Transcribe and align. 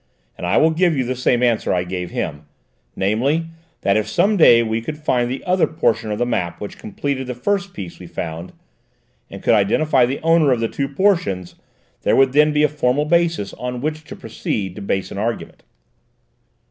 "And 0.35 0.47
I 0.47 0.57
will 0.57 0.71
give 0.71 0.97
you 0.97 1.03
the 1.03 1.15
same 1.15 1.43
answer 1.43 1.71
I 1.75 1.83
gave 1.83 2.09
him, 2.09 2.47
namely, 2.95 3.49
that 3.81 3.97
if 3.97 4.07
some 4.07 4.35
day 4.35 4.63
we 4.63 4.81
could 4.81 4.97
find 4.97 5.29
the 5.29 5.43
other 5.43 5.67
portion 5.67 6.09
of 6.09 6.17
the 6.17 6.25
map 6.25 6.59
which 6.59 6.79
completed 6.79 7.27
the 7.27 7.35
first 7.35 7.71
piece 7.71 7.99
we 7.99 8.07
found, 8.07 8.51
and 9.29 9.43
could 9.43 9.53
identify 9.53 10.07
the 10.07 10.19
owner 10.21 10.51
of 10.51 10.59
the 10.59 10.67
two 10.67 10.87
portions, 10.89 11.53
there 12.01 12.15
would 12.15 12.33
then 12.33 12.51
be 12.51 12.63
a 12.63 12.67
formal 12.67 13.05
basis 13.05 13.53
on 13.53 13.79
which 13.79 14.03
to 14.05 14.15
proceed 14.15 14.75
to 14.75 14.81
base 14.81 15.11
an 15.11 15.19
argument." 15.19 15.61